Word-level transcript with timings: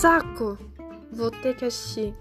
Saco! 0.00 0.56
Vou 1.10 1.28
ter 1.28 1.56
que 1.56 1.64
assistir. 1.64 2.14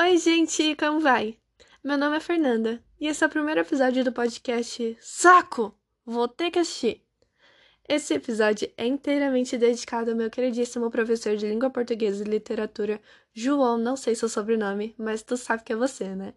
Oi, 0.00 0.16
gente, 0.18 0.76
como 0.76 1.00
vai? 1.00 1.36
Meu 1.82 1.98
nome 1.98 2.18
é 2.18 2.20
Fernanda 2.20 2.80
e 3.00 3.08
esse 3.08 3.24
é 3.24 3.26
o 3.26 3.30
primeiro 3.30 3.62
episódio 3.62 4.04
do 4.04 4.12
podcast 4.12 4.96
Saco! 5.00 5.74
Vou 6.06 6.28
ter 6.28 6.52
que 6.52 6.60
assistir. 6.60 7.04
Esse 7.88 8.14
episódio 8.14 8.70
é 8.76 8.86
inteiramente 8.86 9.58
dedicado 9.58 10.12
ao 10.12 10.16
meu 10.16 10.30
queridíssimo 10.30 10.92
professor 10.92 11.34
de 11.34 11.48
língua 11.48 11.68
portuguesa 11.68 12.22
e 12.22 12.28
literatura, 12.28 13.00
João, 13.34 13.76
não 13.76 13.96
sei 13.96 14.14
seu 14.14 14.28
sobrenome, 14.28 14.94
mas 14.96 15.24
tu 15.24 15.36
sabe 15.36 15.64
que 15.64 15.72
é 15.72 15.76
você, 15.76 16.14
né? 16.14 16.32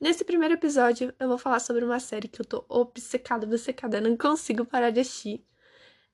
Nesse 0.00 0.24
primeiro 0.24 0.54
episódio, 0.54 1.14
eu 1.18 1.28
vou 1.28 1.38
falar 1.38 1.60
sobre 1.60 1.84
uma 1.84 2.00
série 2.00 2.28
que 2.28 2.40
eu 2.40 2.44
tô 2.44 2.64
obcecada, 2.68 3.46
obcecada, 3.46 4.00
não 4.00 4.16
consigo 4.16 4.64
parar 4.64 4.90
de 4.90 5.00
assistir. 5.00 5.44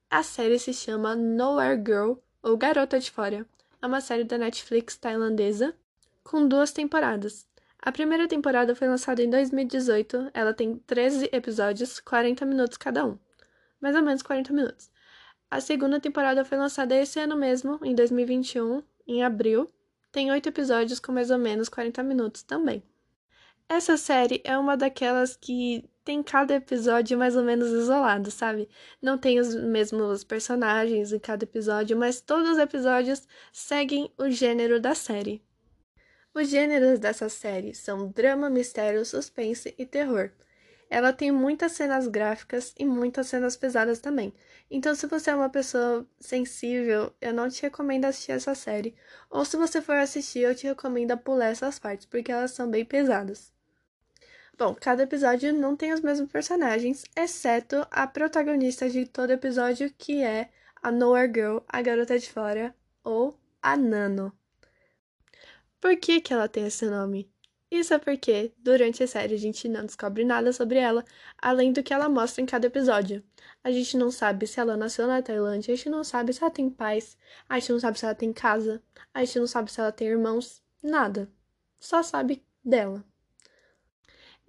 A 0.09 0.23
série 0.23 0.59
se 0.59 0.73
chama 0.75 1.17
Nowhere 1.17 1.83
Girl, 1.85 2.13
ou 2.43 2.57
Garota 2.57 3.01
de 3.01 3.11
Fora. 3.11 3.47
É 3.81 3.87
uma 3.87 4.01
série 4.01 4.25
da 4.25 4.37
Netflix 4.37 4.97
tailandesa, 4.97 5.75
com 6.23 6.47
duas 6.47 6.73
temporadas. 6.73 7.47
A 7.81 7.91
primeira 7.91 8.29
temporada 8.29 8.75
foi 8.75 8.87
lançada 8.87 9.23
em 9.23 9.31
2018, 9.31 10.31
ela 10.35 10.53
tem 10.53 10.77
13 10.87 11.31
episódios, 11.33 11.99
40 12.01 12.45
minutos 12.45 12.77
cada 12.77 13.07
um. 13.07 13.19
Mais 13.81 13.97
ou 13.97 14.03
menos 14.03 14.23
40 14.23 14.53
minutos. 14.53 14.91
A 15.51 15.61
segunda 15.61 15.99
temporada 15.99 16.45
foi 16.45 16.59
lançada 16.59 16.95
esse 16.95 17.19
ano 17.19 17.35
mesmo, 17.35 17.81
em 17.83 17.95
2021, 17.95 18.83
em 19.07 19.25
abril. 19.25 19.71
Tem 20.13 20.31
8 20.31 20.51
episódios 20.51 21.01
com 21.01 21.13
mais 21.13 21.31
ou 21.31 21.39
menos 21.39 21.71
40 21.71 22.03
minutos 22.03 22.43
também. 22.43 22.83
Essa 23.73 23.97
série 23.97 24.41
é 24.43 24.59
uma 24.59 24.77
daquelas 24.77 25.37
que 25.37 25.89
tem 26.05 26.25
cada 26.25 26.55
episódio 26.55 27.17
mais 27.17 27.37
ou 27.37 27.45
menos 27.45 27.69
isolado, 27.69 28.29
sabe? 28.29 28.69
Não 29.01 29.17
tem 29.17 29.39
os 29.39 29.55
mesmos 29.55 30.25
personagens 30.25 31.13
em 31.13 31.21
cada 31.21 31.45
episódio, 31.45 31.97
mas 31.97 32.21
todos 32.21 32.51
os 32.51 32.59
episódios 32.59 33.29
seguem 33.53 34.13
o 34.19 34.29
gênero 34.29 34.81
da 34.81 34.93
série. 34.93 35.41
Os 36.35 36.49
gêneros 36.49 36.99
dessa 36.99 37.29
série 37.29 37.73
são 37.73 38.09
drama, 38.09 38.51
mistério, 38.51 39.05
suspense 39.07 39.73
e 39.79 39.87
terror. 39.87 40.33
Ela 40.91 41.13
tem 41.13 41.31
muitas 41.31 41.71
cenas 41.71 42.09
gráficas 42.09 42.75
e 42.77 42.85
muitas 42.85 43.29
cenas 43.29 43.57
pesadas 43.57 44.01
também. 44.01 44.35
Então, 44.69 44.97
se 44.97 45.07
você 45.07 45.31
é 45.31 45.35
uma 45.37 45.49
pessoa 45.49 46.05
sensível, 46.19 47.15
eu 47.21 47.33
não 47.33 47.49
te 47.49 47.63
recomendo 47.63 48.07
assistir 48.07 48.33
essa 48.33 48.53
série. 48.53 48.97
Ou 49.31 49.45
se 49.45 49.57
você 49.57 49.81
for 49.81 49.95
assistir, 49.95 50.41
eu 50.41 50.57
te 50.57 50.67
recomendo 50.67 51.17
pular 51.17 51.47
essas 51.47 51.79
partes, 51.79 52.07
porque 52.07 52.33
elas 52.33 52.51
são 52.51 52.69
bem 52.69 52.85
pesadas. 52.85 53.60
Bom, 54.61 54.77
cada 54.79 55.05
episódio 55.05 55.55
não 55.55 55.75
tem 55.75 55.91
os 55.91 56.03
mesmos 56.03 56.31
personagens, 56.31 57.03
exceto 57.17 57.77
a 57.91 58.07
protagonista 58.07 58.91
de 58.91 59.07
todo 59.07 59.31
episódio, 59.31 59.91
que 59.97 60.23
é 60.23 60.51
a 60.83 60.93
Nowhere 60.93 61.33
Girl, 61.35 61.59
a 61.67 61.81
garota 61.81 62.19
de 62.19 62.31
fora, 62.31 62.75
ou 63.03 63.41
a 63.63 63.75
Nano. 63.75 64.31
Por 65.81 65.97
que, 65.97 66.21
que 66.21 66.35
ela 66.35 66.47
tem 66.47 66.67
esse 66.67 66.85
nome? 66.85 67.33
Isso 67.71 67.95
é 67.95 67.99
porque, 67.99 68.53
durante 68.59 69.03
a 69.03 69.07
série, 69.07 69.35
a 69.35 69.39
gente 69.39 69.67
não 69.67 69.87
descobre 69.87 70.27
nada 70.27 70.53
sobre 70.53 70.77
ela, 70.77 71.07
além 71.39 71.73
do 71.73 71.83
que 71.83 71.95
ela 71.95 72.11
mostra 72.11 72.43
em 72.43 72.47
cada 72.47 72.67
episódio. 72.67 73.25
A 73.65 73.71
gente 73.71 73.97
não 73.97 74.11
sabe 74.11 74.47
se 74.47 74.61
ela 74.61 74.77
nasceu 74.77 75.07
na 75.07 75.23
Tailândia, 75.23 75.73
a 75.73 75.77
gente 75.79 75.89
não 75.89 76.05
sabe 76.05 76.35
se 76.35 76.43
ela 76.43 76.51
tem 76.51 76.69
pais, 76.69 77.17
a 77.49 77.59
gente 77.59 77.73
não 77.73 77.81
sabe 77.81 77.99
se 77.99 78.05
ela 78.05 78.15
tem 78.15 78.31
casa, 78.31 78.83
a 79.15 79.25
gente 79.25 79.39
não 79.39 79.47
sabe 79.47 79.73
se 79.73 79.81
ela 79.81 79.91
tem 79.91 80.09
irmãos, 80.09 80.63
nada. 80.83 81.31
Só 81.79 82.03
sabe 82.03 82.45
dela. 82.63 83.03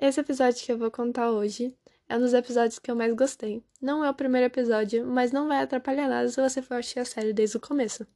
Esse 0.01 0.19
episódio 0.19 0.65
que 0.65 0.71
eu 0.71 0.79
vou 0.79 0.89
contar 0.89 1.29
hoje 1.29 1.77
é 2.09 2.17
um 2.17 2.19
dos 2.19 2.33
episódios 2.33 2.79
que 2.79 2.89
eu 2.89 2.95
mais 2.95 3.13
gostei. 3.13 3.63
Não 3.79 4.03
é 4.03 4.09
o 4.09 4.15
primeiro 4.15 4.47
episódio, 4.47 5.05
mas 5.05 5.31
não 5.31 5.47
vai 5.47 5.61
atrapalhar 5.61 6.09
nada 6.09 6.27
se 6.27 6.41
você 6.41 6.59
for 6.59 6.73
assistir 6.73 7.01
a 7.01 7.05
série 7.05 7.31
desde 7.31 7.57
o 7.57 7.59
começo. 7.59 8.07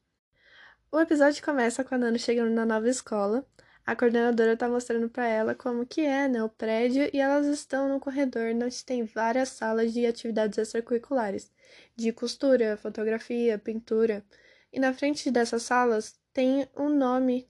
O 0.91 0.99
episódio 0.99 1.45
começa 1.45 1.83
com 1.83 1.93
a 1.93 1.97
Nana 1.99 2.17
chegando 2.17 2.49
na 2.49 2.65
nova 2.65 2.89
escola. 2.89 3.45
A 3.85 3.95
coordenadora 3.95 4.57
tá 4.57 4.67
mostrando 4.67 5.07
para 5.11 5.27
ela 5.27 5.53
como 5.53 5.85
que 5.85 6.01
é, 6.01 6.27
né, 6.27 6.43
o 6.43 6.49
prédio, 6.49 7.07
e 7.13 7.19
elas 7.19 7.45
estão 7.45 7.87
no 7.87 7.99
corredor 7.99 8.47
onde 8.55 8.83
tem 8.83 9.03
várias 9.03 9.49
salas 9.49 9.93
de 9.93 10.07
atividades 10.07 10.57
extracurriculares, 10.57 11.51
de 11.95 12.11
costura, 12.11 12.77
fotografia, 12.77 13.59
pintura. 13.59 14.25
E 14.73 14.79
na 14.79 14.91
frente 14.91 15.29
dessas 15.29 15.61
salas 15.61 16.19
tem 16.33 16.67
um 16.75 16.89
nome 16.89 17.47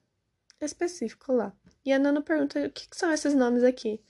específico 0.59 1.31
lá. 1.31 1.53
E 1.85 1.93
a 1.93 1.99
Nana 1.99 2.21
pergunta 2.21 2.59
o 2.65 2.69
que, 2.69 2.89
que 2.89 2.97
são 2.97 3.09
esses 3.13 3.33
nomes 3.33 3.63
aqui. 3.63 4.03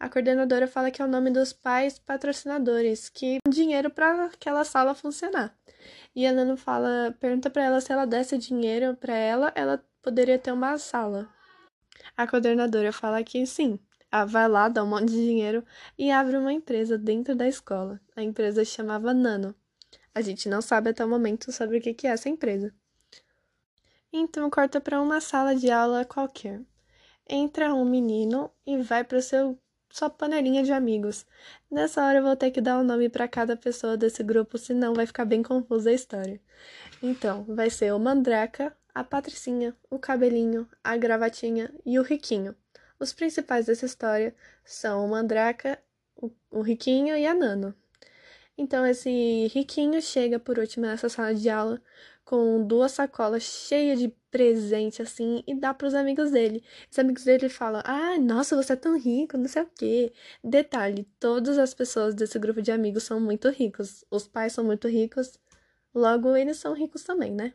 A 0.00 0.08
coordenadora 0.08 0.66
fala 0.66 0.90
que 0.90 1.02
é 1.02 1.04
o 1.04 1.08
nome 1.08 1.30
dos 1.30 1.52
pais 1.52 1.98
patrocinadores, 1.98 3.10
que 3.10 3.38
dinheiro 3.46 3.90
para 3.90 4.24
aquela 4.24 4.64
sala 4.64 4.94
funcionar. 4.94 5.54
E 6.16 6.26
a 6.26 6.32
Nano 6.32 6.56
fala, 6.56 7.14
pergunta 7.20 7.50
para 7.50 7.64
ela 7.64 7.82
se 7.82 7.92
ela 7.92 8.06
desse 8.06 8.38
dinheiro 8.38 8.96
para 8.96 9.14
ela, 9.14 9.52
ela 9.54 9.84
poderia 10.00 10.38
ter 10.38 10.52
uma 10.52 10.78
sala. 10.78 11.28
A 12.16 12.26
coordenadora 12.26 12.90
fala 12.94 13.22
que 13.22 13.44
sim. 13.44 13.78
Ela 14.10 14.24
vai 14.24 14.48
lá, 14.48 14.68
dá 14.70 14.82
um 14.82 14.86
monte 14.86 15.10
de 15.10 15.26
dinheiro 15.26 15.62
e 15.98 16.10
abre 16.10 16.38
uma 16.38 16.52
empresa 16.52 16.96
dentro 16.96 17.36
da 17.36 17.46
escola. 17.46 18.00
A 18.16 18.22
empresa 18.22 18.64
chamava 18.64 19.12
Nano. 19.12 19.54
A 20.14 20.22
gente 20.22 20.48
não 20.48 20.62
sabe 20.62 20.88
até 20.88 21.04
o 21.04 21.08
momento 21.10 21.52
sobre 21.52 21.76
o 21.76 21.80
que 21.80 22.06
é 22.06 22.10
essa 22.10 22.30
empresa. 22.30 22.74
Então 24.10 24.48
corta 24.48 24.80
para 24.80 25.00
uma 25.00 25.20
sala 25.20 25.54
de 25.54 25.70
aula 25.70 26.06
qualquer. 26.06 26.62
Entra 27.28 27.74
um 27.74 27.84
menino 27.84 28.50
e 28.66 28.78
vai 28.78 29.04
para 29.04 29.18
o 29.18 29.22
seu 29.22 29.60
só 29.90 30.08
panelinha 30.08 30.62
de 30.62 30.72
amigos. 30.72 31.26
Nessa 31.70 32.04
hora 32.04 32.18
eu 32.18 32.22
vou 32.22 32.36
ter 32.36 32.50
que 32.50 32.60
dar 32.60 32.78
um 32.78 32.84
nome 32.84 33.08
para 33.08 33.28
cada 33.28 33.56
pessoa 33.56 33.96
desse 33.96 34.22
grupo, 34.22 34.56
senão 34.56 34.94
vai 34.94 35.06
ficar 35.06 35.24
bem 35.24 35.42
confusa 35.42 35.90
a 35.90 35.92
história. 35.92 36.40
Então, 37.02 37.44
vai 37.44 37.70
ser 37.70 37.92
o 37.92 37.98
Mandraca, 37.98 38.76
a 38.94 39.04
Patricinha, 39.04 39.76
o 39.90 39.98
Cabelinho, 39.98 40.68
a 40.82 40.96
Gravatinha 40.96 41.72
e 41.84 41.98
o 41.98 42.02
Riquinho. 42.02 42.54
Os 42.98 43.12
principais 43.12 43.66
dessa 43.66 43.86
história 43.86 44.34
são 44.64 45.04
o 45.04 45.08
Mandraca, 45.08 45.78
o 46.50 46.60
Riquinho 46.60 47.16
e 47.16 47.26
a 47.26 47.34
Nano. 47.34 47.74
Então, 48.56 48.86
esse 48.86 49.48
Riquinho 49.54 50.02
chega 50.02 50.38
por 50.38 50.58
último 50.58 50.84
nessa 50.84 51.08
sala 51.08 51.34
de 51.34 51.48
aula 51.48 51.80
com 52.30 52.64
duas 52.64 52.92
sacolas 52.92 53.42
cheias 53.42 53.98
de 53.98 54.08
presente 54.30 55.02
assim 55.02 55.42
e 55.48 55.52
dá 55.52 55.74
para 55.74 55.88
os 55.88 55.94
amigos 55.94 56.30
dele. 56.30 56.62
Os 56.88 56.96
amigos 56.96 57.24
dele 57.24 57.48
falam: 57.48 57.82
"Ah, 57.84 58.16
nossa, 58.20 58.54
você 58.54 58.74
é 58.74 58.76
tão 58.76 58.96
rico, 58.96 59.36
não 59.36 59.48
sei 59.48 59.62
o 59.62 59.66
quê". 59.66 60.12
Detalhe, 60.44 61.08
todas 61.18 61.58
as 61.58 61.74
pessoas 61.74 62.14
desse 62.14 62.38
grupo 62.38 62.62
de 62.62 62.70
amigos 62.70 63.02
são 63.02 63.18
muito 63.20 63.48
ricos. 63.50 64.04
Os 64.08 64.28
pais 64.28 64.52
são 64.52 64.62
muito 64.64 64.86
ricos, 64.86 65.40
logo 65.92 66.36
eles 66.36 66.58
são 66.58 66.72
ricos 66.72 67.02
também, 67.02 67.32
né? 67.32 67.52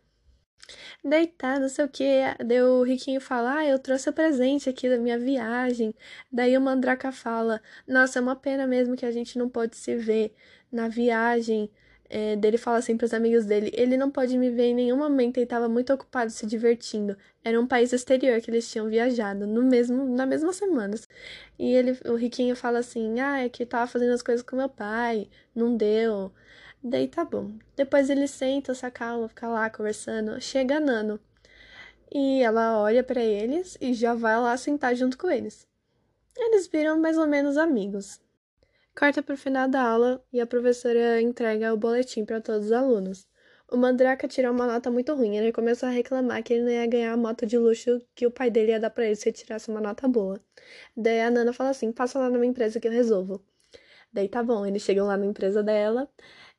Deitar, 1.04 1.60
não 1.60 1.70
sei 1.70 1.86
o 1.86 1.90
que. 1.90 2.04
Daí 2.46 2.62
o 2.62 2.84
riquinho 2.84 3.22
fala: 3.22 3.60
Ah, 3.60 3.66
eu 3.66 3.80
trouxe 3.80 4.10
o 4.10 4.14
presente 4.14 4.70
aqui 4.70 4.90
da 4.90 4.98
minha 4.98 5.18
viagem. 5.18 5.96
Daí 6.32 6.58
o 6.58 6.62
mandraca 6.62 7.12
fala: 7.14 7.62
Nossa, 7.88 8.20
é 8.20 8.22
uma 8.22 8.36
pena 8.36 8.68
mesmo 8.68 8.96
que 8.98 9.06
a 9.06 9.12
gente 9.12 9.38
não 9.38 9.50
pode 9.50 9.78
se 9.78 9.96
ver 9.96 10.34
na 10.72 10.88
viagem 10.90 11.72
é, 12.16 12.34
dele 12.38 12.58
fala 12.58 12.78
assim 12.78 12.96
para 12.96 13.04
os 13.04 13.14
amigos 13.14 13.46
dele: 13.46 13.70
ele 13.74 13.98
não 13.98 14.10
pode 14.10 14.38
me 14.38 14.50
ver 14.50 14.68
em 14.68 14.74
nenhum 14.74 14.96
momento, 14.96 15.36
ele 15.38 15.44
estava 15.44 15.68
muito 15.68 15.94
ocupado 15.94 16.32
se 16.32 16.46
divertindo. 16.46 17.18
Era 17.44 17.60
um 17.60 17.68
país 17.68 17.92
exterior 17.92 18.40
que 18.40 18.50
eles 18.50 18.72
tinham 18.72 18.88
viajado, 18.88 19.46
no 19.46 19.62
mesmo, 19.62 20.06
na 20.06 20.26
mesma 20.26 20.54
semana. 20.54 20.96
E 21.60 21.74
ele, 21.74 22.00
o 22.06 22.16
riquinho 22.16 22.56
fala 22.56 22.80
assim: 22.80 23.20
ah, 23.20 23.40
é 23.44 23.50
que 23.50 23.66
tava 23.66 23.86
fazendo 23.88 24.14
as 24.14 24.22
coisas 24.22 24.46
com 24.46 24.56
meu 24.56 24.70
pai, 24.70 25.30
não 25.54 25.76
deu. 25.76 26.32
Daí 26.82 27.08
tá 27.10 27.26
bom. 27.26 27.52
Depois 27.76 28.10
ele 28.10 28.28
senta, 28.28 28.74
se 28.74 28.86
acalma, 28.86 29.28
fica 29.28 29.48
lá 29.50 29.70
conversando. 29.70 30.40
Chega 30.40 30.78
a 30.78 30.80
Nano. 30.80 31.20
E 32.14 32.42
ela 32.44 32.80
olha 32.80 33.04
para 33.04 33.22
eles 33.22 33.78
e 33.82 33.94
já 33.94 34.14
vai 34.14 34.40
lá 34.40 34.56
sentar 34.58 34.96
junto 34.96 35.18
com 35.18 35.30
eles. 35.30 35.68
Eles 36.38 36.68
viram 36.68 37.00
mais 37.00 37.18
ou 37.18 37.28
menos 37.28 37.58
amigos. 37.58 38.22
Corta 38.98 39.22
para 39.22 39.36
o 39.36 39.38
final 39.38 39.68
da 39.68 39.82
aula 39.82 40.24
e 40.32 40.40
a 40.40 40.48
professora 40.48 41.22
entrega 41.22 41.74
o 41.74 41.78
boletim 41.78 42.24
para 42.24 42.40
todos 42.40 42.68
os 42.68 42.72
alunos. 42.72 43.28
O 43.70 43.76
Mandraka 43.76 44.26
tirou 44.26 44.54
uma 44.54 44.66
nota 44.66 44.90
muito 44.90 45.14
ruim. 45.14 45.36
Ele 45.36 45.52
começou 45.52 45.90
a 45.90 45.92
reclamar 45.92 46.42
que 46.42 46.54
ele 46.54 46.64
não 46.64 46.72
ia 46.72 46.88
ganhar 46.88 47.12
a 47.12 47.18
moto 47.18 47.46
de 47.46 47.58
luxo 47.58 48.02
que 48.16 48.26
o 48.26 48.32
pai 48.32 48.50
dele 48.50 48.72
ia 48.72 48.80
dar 48.80 48.90
para 48.90 49.06
ele 49.06 49.16
se 49.18 49.28
ele 49.28 49.36
tirasse 49.36 49.70
uma 49.70 49.82
nota 49.82 50.08
boa. 50.08 50.40
Daí 50.96 51.20
a 51.22 51.30
Nana 51.30 51.52
fala 51.52 51.72
assim: 51.72 51.92
passa 51.92 52.20
lá 52.20 52.30
na 52.30 52.38
minha 52.38 52.50
empresa 52.50 52.80
que 52.80 52.88
eu 52.88 52.92
resolvo. 52.92 53.44
Daí 54.14 54.30
tá 54.30 54.42
bom, 54.42 54.66
eles 54.66 54.82
chegam 54.82 55.08
lá 55.08 55.18
na 55.18 55.26
empresa 55.26 55.62
dela 55.62 56.10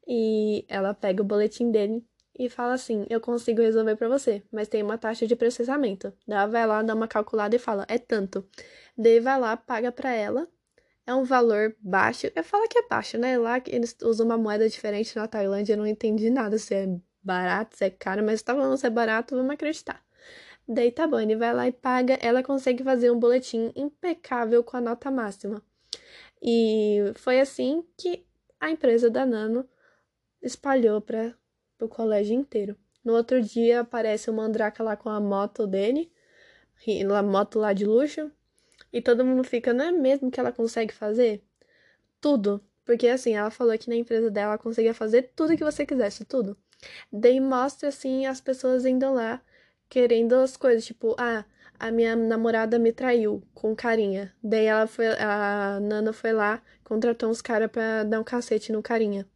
e 0.06 0.67
ela 0.69 0.93
pega 0.94 1.23
o 1.23 1.25
boletim 1.25 1.71
dele 1.71 2.05
e 2.38 2.50
fala 2.50 2.75
assim: 2.75 3.06
Eu 3.09 3.21
consigo 3.21 3.62
resolver 3.62 3.97
para 3.97 4.09
você, 4.09 4.43
mas 4.53 4.69
tem 4.69 4.83
uma 4.83 4.99
taxa 4.99 5.27
de 5.27 5.37
processamento. 5.37 6.12
Daí 6.29 6.38
ela 6.38 6.47
vai 6.49 6.67
lá, 6.67 6.83
dá 6.83 6.94
uma 6.94 7.09
calculada 7.09 7.56
e 7.56 7.59
fala: 7.59 7.87
É 7.88 7.99
tanto. 7.99 8.47
Daí 8.99 9.21
vai 9.21 9.41
lá, 9.41 9.56
paga 9.56 9.91
para 9.91 10.12
ela 10.15 10.47
é 11.06 11.14
um 11.14 11.25
valor 11.25 11.75
baixo. 11.81 12.26
Eu 12.35 12.44
falo 12.44 12.69
que 12.69 12.79
é 12.79 12.88
baixo, 12.88 13.17
né? 13.17 13.38
Lá 13.38 13.62
eles 13.67 13.97
usam 14.03 14.26
uma 14.26 14.37
moeda 14.37 14.69
diferente 14.69 15.14
na 15.17 15.29
Tailândia, 15.29 15.75
eu 15.75 15.79
não 15.79 15.87
entendi 15.87 16.29
nada 16.31 16.58
se 16.58 16.75
é 16.75 16.88
barato, 17.23 17.76
se 17.76 17.85
é 17.85 17.91
caro, 17.91 18.25
mas 18.25 18.43
tá 18.43 18.55
falando 18.55 18.76
se 18.76 18.87
é 18.87 18.91
barato, 18.91 19.37
vamos 19.37 19.53
acreditar. 19.53 20.05
Daí 20.69 20.91
tá 20.91 21.06
bom, 21.06 21.20
ele 21.20 21.37
vai 21.37 21.55
lá 21.55 21.69
e 21.69 21.73
paga, 21.73 22.19
ela 22.20 22.43
consegue 22.43 22.82
fazer 22.82 23.11
um 23.11 23.19
boletim 23.19 23.73
impecável 23.76 24.64
com 24.64 24.76
a 24.76 24.81
nota 24.81 25.11
máxima. 25.11 25.62
E 26.43 27.12
foi 27.14 27.41
assim 27.41 27.85
que 27.97 28.26
a 28.61 28.70
empresa 28.70 29.09
da 29.09 29.25
Nano 29.25 29.69
espalhou 30.43 31.00
para 31.00 31.35
o 31.81 31.88
colégio 31.88 32.35
inteiro. 32.35 32.76
No 33.05 33.14
outro 33.14 33.41
dia 33.41 33.81
aparece 33.81 34.29
o 34.29 34.35
Mandraka 34.35 34.82
lá 34.82 34.97
com 34.97 35.09
a 35.09 35.20
moto 35.20 35.67
dele, 35.67 36.11
a 37.17 37.23
moto 37.23 37.61
lá 37.61 37.73
de 37.73 37.85
luxo, 37.85 38.31
e 38.93 39.00
todo 39.03 39.25
mundo 39.25 39.44
fica, 39.44 39.73
não 39.73 39.87
é 39.87 39.93
mesmo 39.93 40.31
que 40.31 40.41
ela 40.41 40.53
consegue 40.53 40.93
fazer? 40.93 41.43
Tudo. 42.21 42.62
Porque 42.85 43.09
assim, 43.09 43.35
ela 43.35 43.50
falou 43.50 43.77
que 43.79 43.88
na 43.88 43.97
empresa 43.97 44.31
dela 44.31 44.53
ela 44.53 44.59
conseguia 44.59 44.94
fazer 44.94 45.33
tudo 45.35 45.56
que 45.56 45.65
você 45.65 45.85
quisesse, 45.85 46.25
tudo. 46.25 46.56
Daí 47.12 47.41
mostra 47.41 47.88
assim 47.88 48.27
as 48.27 48.41
pessoas 48.41 48.87
indo 48.87 49.12
lá 49.12 49.43
querendo 49.88 50.35
as 50.37 50.56
coisas, 50.56 50.85
tipo, 50.85 51.15
ah, 51.19 51.44
a 51.79 51.91
minha 51.91 52.17
namorada 52.17 52.79
me 52.79 52.93
traiu 52.93 53.43
com 53.55 53.75
carinha. 53.75 54.35
Daí 54.43 54.67
ela 54.67 54.87
foi, 54.87 55.06
a 55.09 55.79
Nana 55.81 56.12
foi 56.12 56.33
lá, 56.33 56.62
contratou 56.85 57.31
uns 57.31 57.43
caras 57.43 57.71
pra 57.71 58.05
dar 58.05 58.21
um 58.21 58.25
cacete 58.25 58.73
no 58.73 58.83
carinha. 58.83 59.27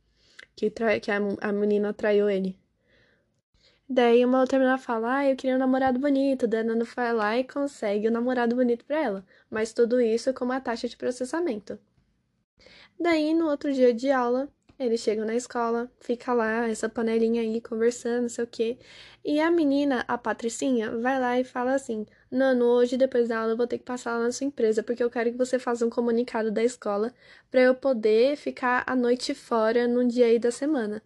Que, 0.57 0.71
trai, 0.71 1.01
que 1.01 1.11
a, 1.11 1.19
a 1.41 1.53
menina 1.53 1.93
traiu 1.93 2.29
ele. 2.29 2.60
Daí 3.93 4.25
uma 4.25 4.41
outra 4.41 4.57
menina 4.57 4.79
fala, 4.79 5.17
ah, 5.17 5.27
eu 5.29 5.35
queria 5.37 5.57
um 5.57 5.59
namorado 5.59 5.99
bonito. 5.99 6.47
Daí 6.47 6.61
a 6.61 6.65
Nana 6.65 6.85
vai 6.85 7.13
lá 7.13 7.37
e 7.37 7.43
consegue 7.45 8.09
um 8.09 8.13
namorado 8.13 8.55
bonito 8.55 8.85
pra 8.85 9.03
ela. 9.03 9.25
Mas 9.51 9.73
tudo 9.73 10.01
isso 10.01 10.33
com 10.33 10.45
uma 10.45 10.61
taxa 10.61 10.89
de 10.89 10.97
processamento. 10.97 11.77
Daí, 12.99 13.35
no 13.35 13.49
outro 13.49 13.73
dia 13.73 13.93
de 13.93 14.11
aula, 14.13 14.49
eles 14.79 15.01
chegam 15.01 15.27
na 15.27 15.35
escola, 15.35 15.91
fica 16.01 16.33
lá, 16.33 16.69
essa 16.69 16.89
panelinha 16.89 17.43
aí, 17.43 17.61
conversando, 17.61 18.23
não 18.23 18.29
sei 18.29 18.45
o 18.45 18.47
quê. 18.47 18.79
E 19.25 19.41
a 19.41 19.51
menina, 19.51 20.05
a 20.07 20.17
Patricinha, 20.17 20.97
vai 20.99 21.19
lá 21.19 21.41
e 21.41 21.45
fala 21.45 21.75
assim: 21.75 22.07
Nano, 22.31 22.67
hoje 22.67 22.97
depois 22.97 23.29
da 23.29 23.41
aula 23.41 23.53
eu 23.55 23.57
vou 23.57 23.67
ter 23.67 23.79
que 23.79 23.85
passar 23.85 24.17
lá 24.17 24.25
na 24.25 24.33
sua 24.33 24.47
empresa, 24.47 24.83
porque 24.85 25.03
eu 25.03 25.11
quero 25.11 25.33
que 25.33 25.37
você 25.39 25.59
faça 25.59 25.85
um 25.85 25.91
comunicado 25.91 26.51
da 26.53 26.63
escola 26.63 27.13
para 27.51 27.61
eu 27.61 27.75
poder 27.75 28.37
ficar 28.37 28.85
a 28.87 28.95
noite 28.95 29.35
fora 29.35 29.89
num 29.89 30.07
dia 30.07 30.27
aí 30.27 30.39
da 30.39 30.51
semana. 30.53 31.03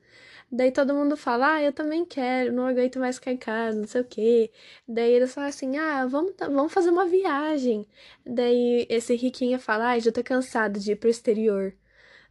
Daí 0.51 0.71
todo 0.73 0.95
mundo 0.95 1.17
fala, 1.17 1.55
ah, 1.55 1.63
eu 1.63 1.73
também 1.73 2.05
quero, 2.05 2.53
não 2.53 2.67
aguento 2.67 2.99
mais 2.99 3.17
ficar 3.17 3.33
em 3.33 3.37
casa, 3.37 3.79
não 3.79 3.87
sei 3.87 4.01
o 4.03 4.05
quê. 4.05 4.51
Daí 4.87 5.13
eles 5.13 5.35
falam 5.35 5.49
assim, 5.51 5.77
ah, 5.77 6.07
vamos, 6.07 6.35
vamos 6.39 6.73
fazer 6.73 6.91
uma 6.91 7.07
viagem. 7.07 7.87
Daí 8.25 8.87
esse 8.89 9.15
riquinho 9.17 9.59
fala, 9.59 9.91
ah, 9.93 9.99
já 9.99 10.13
tô 10.13 10.23
cansado 10.23 10.79
de 10.79 10.93
ir 10.93 10.97
pro 10.97 11.09
exterior. 11.11 11.75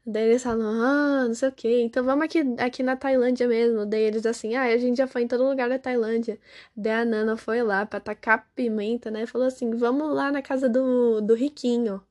Daí 0.05 0.29
eles 0.29 0.43
falam, 0.43 0.67
ah, 0.83 1.25
não 1.27 1.33
sei 1.35 1.49
o 1.49 1.51
quê. 1.51 1.81
Então 1.81 2.03
vamos 2.03 2.25
aqui, 2.25 2.39
aqui 2.59 2.83
na 2.83 2.95
Tailândia 2.95 3.47
mesmo. 3.47 3.85
Daí 3.85 4.01
eles 4.03 4.25
assim, 4.25 4.55
ah, 4.55 4.63
a 4.63 4.77
gente 4.77 4.97
já 4.97 5.07
foi 5.07 5.23
em 5.23 5.27
todo 5.27 5.43
lugar 5.47 5.69
da 5.69 5.79
Tailândia. 5.79 6.39
Daí 6.75 6.93
a 6.93 7.05
Nana 7.05 7.37
foi 7.37 7.63
lá 7.63 7.85
pra 7.85 7.99
tacar 7.99 8.49
pimenta, 8.55 9.09
né? 9.11 9.25
Falou 9.25 9.47
assim, 9.47 9.71
vamos 9.75 10.13
lá 10.13 10.31
na 10.31 10.41
casa 10.41 10.67
do, 10.69 11.21
do 11.21 11.33
riquinho. 11.33 12.01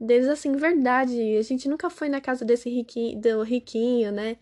Deles 0.00 0.28
assim, 0.28 0.52
verdade, 0.56 1.36
a 1.38 1.42
gente 1.42 1.68
nunca 1.68 1.88
foi 1.88 2.08
na 2.08 2.20
casa 2.20 2.44
desse 2.44 2.68
riquinho, 2.68 3.18
do 3.20 3.42
riquinho, 3.42 4.12
né? 4.12 4.36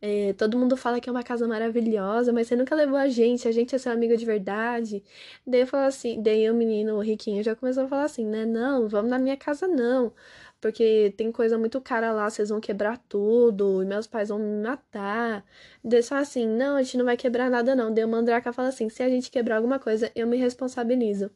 É, 0.00 0.32
todo 0.34 0.58
mundo 0.58 0.76
fala 0.76 1.00
que 1.00 1.08
é 1.08 1.12
uma 1.12 1.24
casa 1.24 1.46
maravilhosa, 1.48 2.32
mas 2.32 2.46
você 2.46 2.54
nunca 2.56 2.74
levou 2.74 2.96
a 2.96 3.08
gente, 3.08 3.48
a 3.48 3.52
gente 3.52 3.74
é 3.74 3.78
seu 3.78 3.92
amigo 3.92 4.16
de 4.16 4.24
verdade. 4.24 5.02
Daí 5.46 5.62
eu 5.62 5.66
falo 5.66 5.86
assim, 5.86 6.22
daí 6.22 6.48
o 6.48 6.54
menino, 6.54 6.96
o 6.96 7.00
riquinho, 7.00 7.42
já 7.42 7.54
começou 7.56 7.84
a 7.84 7.88
falar 7.88 8.04
assim, 8.04 8.24
né? 8.24 8.44
Não, 8.46 8.88
vamos 8.88 9.10
na 9.10 9.18
minha 9.18 9.36
casa 9.36 9.66
não 9.66 10.12
porque 10.60 11.14
tem 11.16 11.30
coisa 11.30 11.56
muito 11.58 11.80
cara 11.80 12.12
lá, 12.12 12.28
vocês 12.28 12.48
vão 12.48 12.60
quebrar 12.60 12.98
tudo, 13.08 13.82
e 13.82 13.86
meus 13.86 14.06
pais 14.06 14.28
vão 14.28 14.38
me 14.38 14.62
matar. 14.62 15.44
Daí 15.84 16.02
só 16.02 16.16
assim, 16.16 16.46
não, 16.48 16.76
a 16.76 16.82
gente 16.82 16.98
não 16.98 17.04
vai 17.04 17.16
quebrar 17.16 17.50
nada 17.50 17.76
não. 17.76 17.92
Daí 17.92 18.04
o 18.04 18.08
Mandraka 18.08 18.52
fala 18.52 18.68
assim, 18.68 18.88
se 18.88 19.02
a 19.02 19.08
gente 19.08 19.30
quebrar 19.30 19.56
alguma 19.56 19.78
coisa, 19.78 20.10
eu 20.14 20.26
me 20.26 20.36
responsabilizo. 20.36 21.30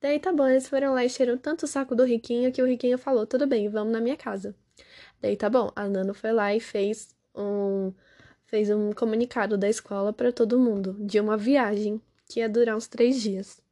Daí 0.00 0.18
tá 0.18 0.32
bom, 0.32 0.48
eles 0.48 0.68
foram 0.68 0.94
lá 0.94 1.02
e 1.04 1.06
encheram 1.06 1.36
tanto 1.38 1.64
o 1.64 1.68
saco 1.68 1.94
do 1.94 2.04
Riquinho 2.04 2.52
que 2.52 2.62
o 2.62 2.66
Riquinho 2.66 2.98
falou, 2.98 3.26
tudo 3.26 3.46
bem, 3.46 3.68
vamos 3.68 3.92
na 3.92 4.00
minha 4.00 4.16
casa. 4.16 4.54
Daí 5.20 5.36
tá 5.36 5.50
bom, 5.50 5.70
a 5.76 5.88
Nano 5.88 6.14
foi 6.14 6.32
lá 6.32 6.54
e 6.54 6.60
fez 6.60 7.14
um 7.40 7.92
fez 8.46 8.68
um 8.68 8.92
comunicado 8.92 9.56
da 9.56 9.68
escola 9.68 10.12
para 10.12 10.32
todo 10.32 10.58
mundo 10.58 10.96
de 10.98 11.20
uma 11.20 11.36
viagem 11.36 12.02
que 12.28 12.40
ia 12.40 12.48
durar 12.48 12.76
uns 12.76 12.88
três 12.88 13.20
dias. 13.20 13.62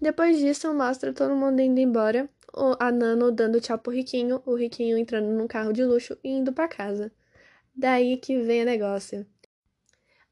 Depois 0.00 0.38
disso, 0.38 0.74
mostra 0.74 1.12
todo 1.12 1.34
mundo 1.34 1.60
indo 1.60 1.78
embora 1.78 2.28
a 2.78 2.92
Nano 2.92 3.32
dando 3.32 3.60
tchau 3.60 3.78
pro 3.78 3.92
Riquinho, 3.92 4.42
o 4.44 4.54
Riquinho 4.54 4.98
entrando 4.98 5.28
num 5.28 5.46
carro 5.46 5.72
de 5.72 5.84
luxo 5.84 6.16
e 6.22 6.28
indo 6.28 6.52
para 6.52 6.68
casa. 6.68 7.12
Daí 7.74 8.16
que 8.16 8.40
vem 8.42 8.62
o 8.62 8.66
negócio. 8.66 9.26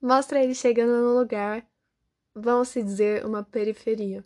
Mostra 0.00 0.42
ele 0.42 0.54
chegando 0.54 0.92
no 0.92 1.18
lugar, 1.18 1.66
vamos 2.34 2.68
se 2.68 2.82
dizer, 2.82 3.24
uma 3.24 3.42
periferia. 3.42 4.24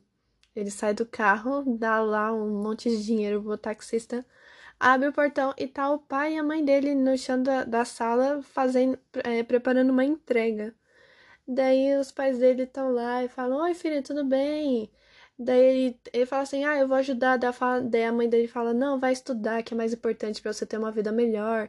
Ele 0.54 0.70
sai 0.70 0.94
do 0.94 1.04
carro, 1.04 1.62
dá 1.78 2.00
lá 2.00 2.32
um 2.32 2.62
monte 2.62 2.88
de 2.88 3.04
dinheiro 3.04 3.42
pro 3.42 3.58
taxista, 3.58 4.24
abre 4.78 5.08
o 5.08 5.12
portão 5.12 5.54
e 5.56 5.66
tá 5.66 5.90
o 5.90 5.98
pai 5.98 6.34
e 6.34 6.38
a 6.38 6.42
mãe 6.42 6.64
dele 6.64 6.94
no 6.94 7.16
chão 7.18 7.42
da, 7.42 7.64
da 7.64 7.84
sala 7.84 8.42
fazendo, 8.42 8.98
é, 9.24 9.42
preparando 9.42 9.90
uma 9.90 10.04
entrega. 10.04 10.74
Daí 11.48 11.96
os 11.96 12.10
pais 12.12 12.38
dele 12.38 12.64
estão 12.64 12.92
lá 12.92 13.24
e 13.24 13.28
falam: 13.28 13.62
Oi, 13.62 13.74
filha, 13.74 14.02
tudo 14.02 14.24
bem? 14.24 14.90
Daí 15.38 15.60
ele, 15.60 16.00
ele 16.12 16.26
fala 16.26 16.42
assim: 16.42 16.64
Ah, 16.64 16.78
eu 16.78 16.88
vou 16.88 16.96
ajudar. 16.96 17.36
Daí 17.36 17.52
fala, 17.52 17.80
daí 17.82 18.04
a 18.04 18.12
mãe 18.12 18.28
dele 18.28 18.48
fala: 18.48 18.74
Não, 18.74 18.98
vai 18.98 19.12
estudar, 19.12 19.62
que 19.62 19.74
é 19.74 19.76
mais 19.76 19.92
importante 19.92 20.42
para 20.42 20.52
você 20.52 20.66
ter 20.66 20.78
uma 20.78 20.90
vida 20.92 21.12
melhor. 21.12 21.68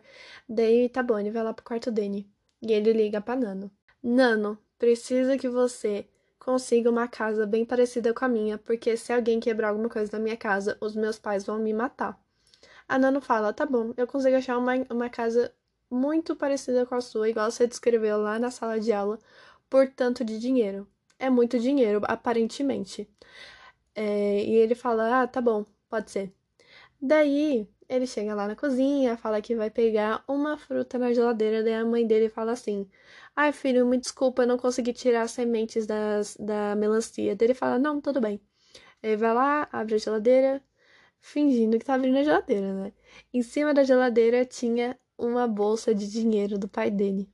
Daí 0.49 0.89
tá 0.89 1.03
bom, 1.03 1.19
ele 1.19 1.31
vai 1.31 1.43
lá 1.43 1.53
pro 1.53 1.65
quarto 1.65 1.91
dele. 1.91 2.27
E 2.61 2.73
ele 2.73 2.93
liga 2.93 3.21
pra 3.21 3.35
Nano: 3.35 3.71
Nano, 4.01 4.57
preciso 4.79 5.37
que 5.37 5.49
você 5.49 6.07
consiga 6.39 6.89
uma 6.89 7.07
casa 7.07 7.45
bem 7.45 7.65
parecida 7.65 8.13
com 8.13 8.25
a 8.25 8.29
minha, 8.29 8.57
porque 8.57 8.95
se 8.97 9.11
alguém 9.13 9.39
quebrar 9.39 9.69
alguma 9.69 9.89
coisa 9.89 10.11
na 10.13 10.23
minha 10.23 10.37
casa, 10.37 10.77
os 10.81 10.95
meus 10.95 11.19
pais 11.19 11.45
vão 11.45 11.59
me 11.59 11.73
matar. 11.73 12.19
A 12.87 12.97
Nano 12.99 13.21
fala: 13.21 13.53
Tá 13.53 13.65
bom, 13.65 13.93
eu 13.97 14.07
consigo 14.07 14.35
achar 14.35 14.57
uma, 14.57 14.73
uma 14.89 15.09
casa 15.09 15.53
muito 15.89 16.35
parecida 16.35 16.85
com 16.85 16.95
a 16.95 17.01
sua, 17.01 17.29
igual 17.29 17.49
você 17.51 17.67
descreveu 17.67 18.17
lá 18.17 18.39
na 18.39 18.51
sala 18.51 18.79
de 18.79 18.91
aula, 18.93 19.19
por 19.69 19.87
tanto 19.89 20.23
de 20.25 20.39
dinheiro. 20.39 20.87
É 21.19 21.29
muito 21.29 21.59
dinheiro, 21.59 22.01
aparentemente. 22.05 23.09
É, 23.95 24.43
e 24.43 24.55
ele 24.55 24.75
fala: 24.75 25.23
Ah, 25.23 25.27
tá 25.27 25.41
bom, 25.41 25.65
pode 25.89 26.11
ser. 26.11 26.33
Daí 27.01 27.67
ele 27.89 28.07
chega 28.07 28.35
lá 28.35 28.47
na 28.47 28.55
cozinha, 28.55 29.17
fala 29.17 29.41
que 29.41 29.55
vai 29.55 29.69
pegar 29.69 30.23
uma 30.27 30.57
fruta 30.57 30.97
na 30.99 31.13
geladeira. 31.13 31.63
Daí 31.63 31.73
a 31.75 31.85
mãe 31.85 32.05
dele 32.07 32.29
fala 32.29 32.53
assim: 32.53 32.89
Ai, 33.35 33.51
filho, 33.53 33.85
me 33.85 33.97
desculpa, 33.97 34.43
eu 34.43 34.47
não 34.47 34.57
consegui 34.57 34.93
tirar 34.93 35.23
as 35.23 35.31
sementes 35.31 35.85
das, 35.87 36.37
da 36.37 36.75
melancia. 36.75 37.35
Daí 37.35 37.47
ele 37.47 37.53
fala: 37.53 37.79
Não, 37.79 38.01
tudo 38.01 38.21
bem. 38.21 38.41
Ele 39.03 39.17
vai 39.17 39.33
lá, 39.33 39.67
abre 39.71 39.95
a 39.95 39.97
geladeira, 39.97 40.63
fingindo 41.19 41.77
que 41.79 41.85
tá 41.85 41.93
abrindo 41.95 42.17
a 42.17 42.23
geladeira, 42.23 42.73
né? 42.73 42.93
Em 43.33 43.41
cima 43.41 43.73
da 43.73 43.83
geladeira 43.83 44.45
tinha 44.45 44.97
uma 45.17 45.47
bolsa 45.47 45.93
de 45.93 46.09
dinheiro 46.09 46.57
do 46.57 46.67
pai 46.67 46.91
dele. 46.91 47.29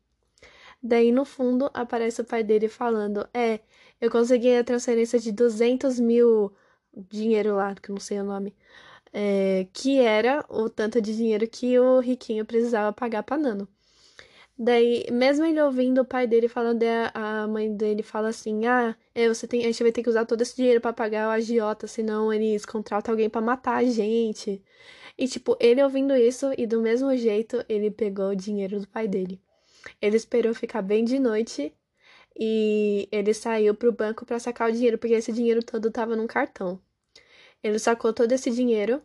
Daí 0.82 1.12
no 1.12 1.26
fundo 1.26 1.70
aparece 1.74 2.22
o 2.22 2.26
pai 2.26 2.44
dele 2.44 2.68
falando: 2.68 3.28
É, 3.34 3.60
eu 4.02 4.12
consegui 4.12 4.56
a 4.56 4.64
transferência 4.64 5.20
de 5.20 5.32
200 5.32 6.00
mil 6.00 6.54
dinheiro 6.96 7.56
lá, 7.56 7.74
que 7.76 7.90
eu 7.90 7.94
não 7.96 8.02
sei 8.02 8.20
o 8.20 8.24
nome, 8.24 8.56
é, 9.14 9.68
que 9.74 10.00
era 10.00 10.46
o 10.50 10.70
tanto 10.70 11.02
de 11.02 11.16
dinheiro 11.16 11.48
que 11.48 11.80
o 11.80 12.00
riquinho 12.00 12.46
precisava 12.46 12.92
pagar 12.94 13.24
pra 13.24 13.38
Nano. 13.38 13.68
Daí, 14.58 15.06
mesmo 15.12 15.46
ele 15.46 15.60
ouvindo 15.62 16.02
o 16.02 16.06
pai 16.06 16.28
dele 16.28 16.48
falando, 16.48 16.84
a 17.14 17.48
mãe 17.48 17.76
dele 17.76 18.04
fala 18.04 18.30
assim: 18.30 18.66
Ah, 18.66 18.96
é, 19.16 19.28
você 19.28 19.48
tem, 19.48 19.62
a 19.62 19.66
gente 19.66 19.82
vai 19.84 19.92
ter 19.92 20.04
que 20.04 20.10
usar 20.10 20.26
todo 20.26 20.42
esse 20.42 20.56
dinheiro 20.56 20.80
para 20.80 20.94
pagar 20.94 21.28
o 21.28 21.32
agiota, 21.32 21.88
senão 21.88 22.32
eles 22.32 22.66
contratam 22.66 23.14
alguém 23.14 23.30
para 23.30 23.42
matar 23.42 23.78
a 23.78 23.84
gente. 23.84 24.62
E, 25.18 25.28
tipo, 25.28 25.58
ele 25.60 25.84
ouvindo 25.84 26.16
isso, 26.16 26.52
e 26.58 26.66
do 26.68 26.82
mesmo 26.82 27.16
jeito, 27.18 27.64
ele 27.70 27.92
pegou 27.92 28.30
o 28.30 28.36
dinheiro 28.36 28.80
do 28.80 28.88
pai 28.88 29.08
dele. 29.08 29.42
Ele 30.02 30.18
esperou 30.18 30.54
ficar 30.54 30.82
bem 30.82 31.04
de 31.04 31.20
noite 31.20 31.74
e 32.40 33.08
ele 33.12 33.34
saiu 33.34 33.76
pro 33.76 33.92
banco 33.92 34.26
para 34.26 34.40
sacar 34.40 34.70
o 34.70 34.72
dinheiro, 34.72 34.98
porque 34.98 35.14
esse 35.14 35.32
dinheiro 35.32 35.64
todo 35.64 35.92
tava 35.92 36.16
num 36.16 36.28
cartão. 36.28 36.80
Ele 37.64 37.80
sacou 37.80 38.14
todo 38.14 38.32
esse 38.32 38.52
dinheiro, 38.52 39.02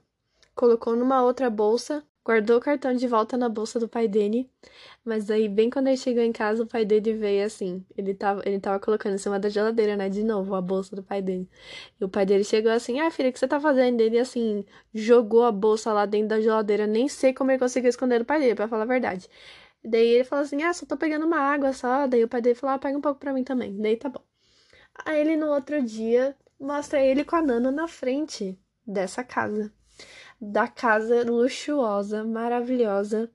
colocou 0.55 0.97
numa 0.97 1.23
outra 1.23 1.51
bolsa, 1.51 2.05
guardou 2.29 2.59
o 2.59 2.61
cartão 2.61 2.93
de 2.93 3.07
volta 3.09 3.39
na 3.39 3.49
bolsa 3.49 3.81
do 3.81 3.89
pai 3.89 4.07
dele, 4.07 4.51
mas 5.03 5.31
aí 5.31 5.49
bem 5.49 5.71
quando 5.71 5.87
ele 5.87 5.97
chegou 5.97 6.23
em 6.23 6.31
casa, 6.31 6.63
o 6.63 6.67
pai 6.67 6.85
dele 6.85 7.15
veio 7.15 7.47
assim, 7.47 7.83
ele 7.97 8.13
tava, 8.15 8.43
ele 8.45 8.61
tava 8.61 8.79
colocando 8.79 9.15
em 9.15 9.19
cima 9.19 9.39
da 9.41 9.49
geladeira, 9.49 9.97
né, 9.97 10.11
de 10.11 10.23
novo, 10.23 10.55
a 10.55 10.61
bolsa 10.61 10.95
do 10.95 11.03
pai 11.03 11.23
dele. 11.23 11.49
E 11.99 12.05
o 12.05 12.09
pai 12.09 12.27
dele 12.27 12.45
chegou 12.45 12.71
assim: 12.71 13.01
"Ah, 13.01 13.11
filha, 13.11 13.31
o 13.31 13.33
que 13.33 13.39
você 13.39 13.49
tá 13.49 13.59
fazendo?" 13.59 14.01
Ele 14.03 14.19
assim, 14.19 14.63
jogou 14.93 15.45
a 15.45 15.51
bolsa 15.53 15.91
lá 15.91 16.05
dentro 16.05 16.29
da 16.29 16.41
geladeira, 16.41 16.87
nem 16.87 17.09
sei 17.09 17.33
como 17.33 17.51
ele 17.51 17.59
conseguiu 17.59 17.89
esconder 17.89 18.19
do 18.19 18.27
pai 18.27 18.41
dele, 18.41 18.55
para 18.55 18.69
falar 18.69 18.83
a 18.83 18.87
verdade. 18.87 19.27
Daí 19.85 20.09
ele 20.09 20.25
falou 20.25 20.45
assim: 20.45 20.63
Ah, 20.63 20.73
só 20.75 20.87
tô 20.87 20.97
pegando 20.97 21.27
uma 21.27 21.39
água 21.41 21.73
só. 21.73 22.07
Daí 22.07 22.25
o 22.25 22.29
pai 22.29 22.43
dele 22.43 22.55
falou: 22.57 22.77
Ah, 22.77 22.79
pega 22.79 22.99
um 22.99 23.01
pouco 23.01 23.21
pra 23.21 23.33
mim 23.33 23.45
também. 23.45 23.77
Daí 23.81 23.97
tá 23.97 24.09
bom. 24.11 24.23
Aí 25.07 25.21
ele 25.21 25.37
no 25.37 25.49
outro 25.49 25.83
dia 25.83 26.37
mostra 26.61 27.01
ele 27.05 27.25
com 27.25 27.37
a 27.37 27.43
Nana 27.43 27.71
na 27.71 27.89
frente 27.89 28.59
dessa 28.87 29.25
casa. 29.25 29.73
Da 30.41 30.69
casa 30.69 31.25
luxuosa, 31.25 32.25
maravilhosa. 32.25 33.31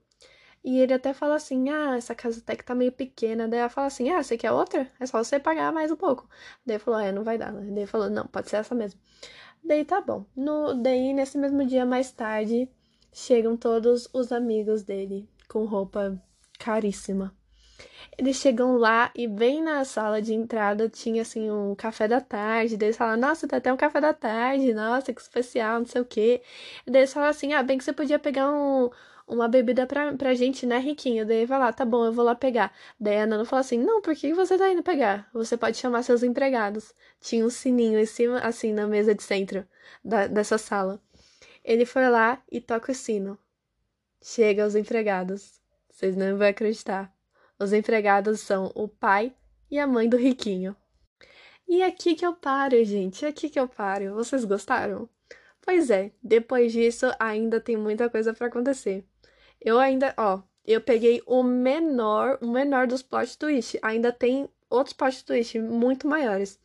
E 0.64 0.78
ele 0.78 0.94
até 0.94 1.12
fala 1.12 1.34
assim: 1.36 1.68
Ah, 1.68 1.96
essa 1.96 2.14
casa 2.14 2.40
até 2.40 2.56
que 2.56 2.64
tá 2.64 2.74
meio 2.74 2.92
pequena. 2.92 3.46
Daí 3.46 3.60
ela 3.60 3.68
fala 3.68 3.88
assim: 3.88 4.10
Ah, 4.10 4.22
você 4.22 4.36
quer 4.36 4.52
outra? 4.52 4.90
É 4.98 5.06
só 5.06 5.22
você 5.22 5.38
pagar 5.38 5.72
mais 5.72 5.90
um 5.90 5.96
pouco. 5.96 6.28
Daí 6.64 6.78
falou: 6.78 7.00
É, 7.00 7.12
não 7.12 7.22
vai 7.24 7.36
dar. 7.38 7.52
Daí 7.52 7.68
ele 7.68 7.86
falou: 7.86 8.08
Não, 8.10 8.26
pode 8.26 8.48
ser 8.48 8.56
essa 8.56 8.74
mesmo. 8.74 8.98
Daí 9.62 9.84
tá 9.84 10.00
bom. 10.00 10.26
No, 10.36 10.74
daí, 10.74 11.12
nesse 11.12 11.38
mesmo 11.38 11.64
dia 11.66 11.86
mais 11.86 12.12
tarde, 12.12 12.68
chegam 13.12 13.56
todos 13.56 14.08
os 14.12 14.32
amigos 14.32 14.82
dele 14.82 15.28
com 15.48 15.64
roupa 15.64 16.20
caríssima. 16.58 17.34
Eles 18.16 18.36
chegam 18.36 18.76
lá 18.76 19.10
e 19.14 19.26
bem 19.26 19.62
na 19.62 19.84
sala 19.84 20.22
de 20.22 20.34
entrada 20.34 20.88
tinha 20.88 21.22
assim 21.22 21.50
um 21.50 21.74
café 21.74 22.06
da 22.06 22.20
tarde. 22.20 22.76
Daí 22.76 22.88
eles 22.88 22.96
falam, 22.96 23.16
nossa, 23.16 23.46
tem 23.48 23.58
até 23.58 23.72
um 23.72 23.76
café 23.76 24.00
da 24.00 24.12
tarde, 24.14 24.72
nossa, 24.74 25.12
que 25.12 25.20
especial, 25.20 25.80
não 25.80 25.86
sei 25.86 26.00
o 26.02 26.04
quê. 26.04 26.42
Daí 26.86 27.02
eles 27.02 27.12
falam 27.12 27.28
assim, 27.28 27.52
ah, 27.52 27.62
bem 27.62 27.78
que 27.78 27.84
você 27.84 27.92
podia 27.92 28.18
pegar 28.18 28.50
um, 28.50 28.90
uma 29.26 29.48
bebida 29.48 29.86
pra, 29.86 30.14
pra 30.14 30.34
gente, 30.34 30.66
né, 30.66 30.78
riquinho? 30.78 31.26
Daí 31.26 31.46
vai 31.46 31.58
lá, 31.58 31.72
tá 31.72 31.84
bom, 31.84 32.04
eu 32.04 32.12
vou 32.12 32.24
lá 32.24 32.34
pegar. 32.34 32.72
Daí 33.00 33.20
a 33.20 33.26
Nana 33.26 33.44
fala 33.44 33.60
assim, 33.60 33.78
não, 33.78 34.00
por 34.00 34.14
que 34.14 34.32
você 34.32 34.56
tá 34.58 34.70
indo 34.70 34.82
pegar? 34.82 35.28
Você 35.32 35.56
pode 35.56 35.76
chamar 35.76 36.02
seus 36.02 36.22
empregados. 36.22 36.94
Tinha 37.20 37.44
um 37.44 37.50
sininho 37.50 37.98
em 37.98 38.06
cima, 38.06 38.38
assim, 38.38 38.72
na 38.72 38.86
mesa 38.86 39.14
de 39.14 39.22
centro 39.22 39.66
da, 40.04 40.26
dessa 40.26 40.58
sala. 40.58 41.00
Ele 41.64 41.86
foi 41.86 42.08
lá 42.08 42.42
e 42.50 42.60
toca 42.60 42.92
o 42.92 42.94
sino. 42.94 43.38
Chega 44.22 44.66
os 44.66 44.74
empregados. 44.76 45.60
Vocês 45.90 46.16
não 46.16 46.36
vão 46.36 46.48
acreditar. 46.48 47.12
Os 47.58 47.72
empregados 47.72 48.40
são 48.40 48.70
o 48.74 48.88
pai 48.88 49.34
e 49.70 49.78
a 49.78 49.86
mãe 49.86 50.08
do 50.08 50.16
riquinho. 50.16 50.76
E 51.66 51.82
aqui 51.82 52.14
que 52.14 52.26
eu 52.26 52.34
paro, 52.34 52.82
gente. 52.84 53.24
Aqui 53.24 53.48
que 53.48 53.58
eu 53.58 53.68
paro. 53.68 54.14
Vocês 54.14 54.44
gostaram? 54.44 55.08
Pois 55.62 55.90
é, 55.90 56.12
depois 56.22 56.72
disso 56.72 57.06
ainda 57.18 57.58
tem 57.60 57.76
muita 57.76 58.10
coisa 58.10 58.34
para 58.34 58.48
acontecer. 58.48 59.04
Eu 59.60 59.78
ainda, 59.78 60.12
ó, 60.18 60.42
eu 60.66 60.80
peguei 60.80 61.22
o 61.26 61.42
menor, 61.42 62.38
o 62.42 62.48
menor 62.48 62.86
dos 62.86 63.02
plot 63.02 63.38
twists. 63.38 63.80
Ainda 63.82 64.12
tem 64.12 64.48
outros 64.68 64.94
plot 64.94 65.24
twists 65.24 65.62
muito 65.62 66.06
maiores. 66.06 66.60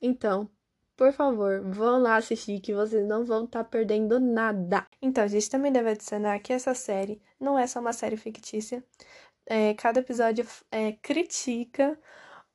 Então, 0.00 0.50
por 0.96 1.12
favor, 1.12 1.60
vão 1.62 2.00
lá 2.00 2.16
assistir 2.16 2.60
que 2.60 2.74
vocês 2.74 3.06
não 3.06 3.24
vão 3.24 3.44
estar 3.44 3.62
tá 3.62 3.68
perdendo 3.68 4.18
nada. 4.18 4.86
Então, 5.00 5.22
a 5.22 5.28
gente 5.28 5.48
também 5.48 5.72
deve 5.72 5.90
adicionar 5.90 6.38
que 6.40 6.52
essa 6.52 6.74
série 6.74 7.22
não 7.38 7.58
é 7.58 7.66
só 7.66 7.80
uma 7.80 7.92
série 7.92 8.16
fictícia 8.16 8.82
é, 9.46 9.74
cada 9.74 10.00
episódio 10.00 10.46
é, 10.70 10.92
critica 10.92 11.98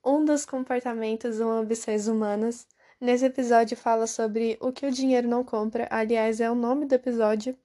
um 0.04 0.24
dos 0.24 0.46
comportamentos 0.46 1.40
ou 1.40 1.52
ambições 1.52 2.08
humanas. 2.08 2.68
Nesse 3.00 3.26
episódio 3.26 3.78
fala 3.78 4.08
sobre 4.08 4.58
o 4.62 4.72
que 4.72 4.86
o 4.86 4.92
dinheiro 4.92 5.28
não 5.28 5.44
compra, 5.44 5.88
aliás, 5.92 6.40
é 6.42 6.50
o 6.50 6.56
nome 6.56 6.86
do 6.86 6.96
episódio, 6.96 7.58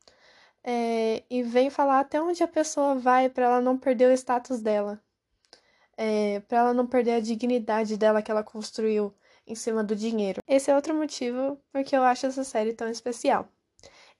é, 0.64 1.22
e 1.30 1.42
vem 1.42 1.70
falar 1.70 2.00
até 2.00 2.20
onde 2.20 2.42
a 2.42 2.48
pessoa 2.48 2.94
vai 2.94 3.28
para 3.28 3.46
ela 3.46 3.60
não 3.60 3.78
perder 3.78 4.10
o 4.10 4.12
status 4.12 4.60
dela, 4.60 5.02
é, 5.96 6.40
para 6.40 6.58
ela 6.58 6.74
não 6.74 6.86
perder 6.86 7.12
a 7.12 7.20
dignidade 7.20 7.96
dela 7.96 8.22
que 8.22 8.30
ela 8.30 8.42
construiu 8.42 9.14
em 9.46 9.54
cima 9.54 9.82
do 9.82 9.96
dinheiro. 9.96 10.40
Esse 10.46 10.70
é 10.70 10.74
outro 10.74 10.94
motivo 10.94 11.58
porque 11.72 11.96
eu 11.96 12.02
acho 12.02 12.26
essa 12.26 12.44
série 12.44 12.74
tão 12.74 12.88
especial. 12.88 13.48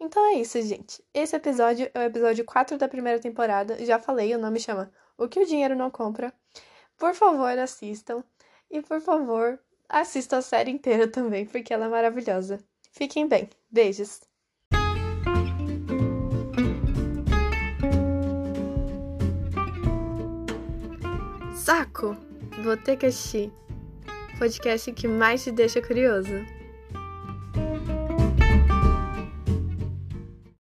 Então 0.05 0.21
é 0.33 0.41
isso, 0.41 0.61
gente. 0.61 1.01
Esse 1.15 1.37
episódio 1.37 1.89
é 1.95 2.01
o 2.01 2.03
episódio 2.03 2.45
4 2.45 2.77
da 2.77 2.89
primeira 2.89 3.21
temporada. 3.21 3.85
Já 3.85 4.01
falei, 4.01 4.35
o 4.35 4.39
nome 4.39 4.59
chama 4.59 4.91
O 5.17 5.29
que 5.29 5.39
o 5.39 5.47
dinheiro 5.47 5.77
não 5.77 5.93
compra. 5.93 6.35
Por 6.99 7.15
favor, 7.15 7.57
assistam. 7.57 8.25
E 8.69 8.83
por 8.83 9.01
favor, 9.01 9.61
assistam 9.89 10.39
a 10.39 10.43
série 10.43 10.73
inteira 10.73 11.07
também, 11.09 11.47
porque 11.47 11.73
ela 11.73 11.87
é 11.87 11.89
maravilhosa. 11.89 12.59
Fiquem 12.91 13.29
bem. 13.29 13.49
Beijos. 13.71 14.23
Saco! 21.55 22.17
Vou 22.65 22.77
ter 22.77 22.97
que 22.97 23.07
assistir. 23.07 23.53
Podcast 24.37 24.91
que 24.95 25.07
mais 25.07 25.45
te 25.45 25.53
deixa 25.53 25.81
curioso. 25.81 26.45